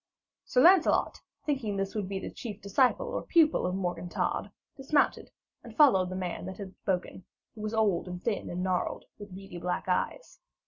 [0.45, 5.29] Sir Lancelot, thinking this would be the chief disciple or pupil of Morgan Todd, dismounted,
[5.63, 9.35] and followed the man that had spoken, who was old and thin and gnarled, with
[9.35, 10.39] beady black eyes.